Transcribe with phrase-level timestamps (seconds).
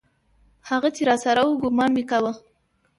[0.69, 2.31] هغه چې راسره و ګومان مې کاوه.